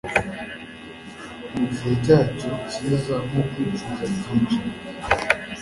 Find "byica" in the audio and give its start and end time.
4.13-4.59